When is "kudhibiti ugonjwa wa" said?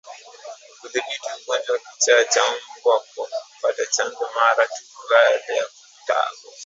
0.79-1.79